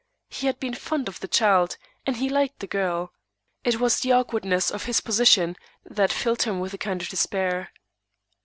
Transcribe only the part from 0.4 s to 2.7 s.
had been fond of the child, and he liked the